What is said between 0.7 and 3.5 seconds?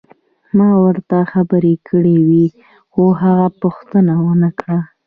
ورته خبرې کړې وې خو هغه